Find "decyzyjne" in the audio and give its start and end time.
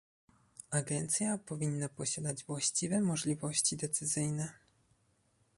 3.77-4.51